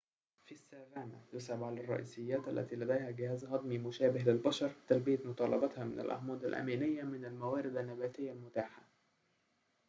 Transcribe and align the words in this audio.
في 0.45 0.51
السافانا 0.55 1.21
يصعب 1.33 1.63
على 1.63 1.81
الرئيسيات 1.83 2.47
التي 2.47 2.75
لديها 2.75 3.11
جهاز 3.11 3.45
هضمي 3.45 3.77
مشابه 3.77 4.19
للبشر 4.19 4.71
تلبية 4.87 5.19
متطلباتها 5.25 5.83
من 5.83 5.99
الأحماض 5.99 6.45
الأمينية 6.45 7.03
من 7.03 7.25
الموارد 7.25 7.77
النباتية 7.77 8.31
المتاحة 8.31 8.81